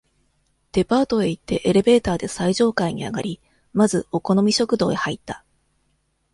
[0.71, 3.39] デパートへ行って、エレベーターで最上階にあがり、
[3.71, 5.45] まず、お好み食堂へ入った。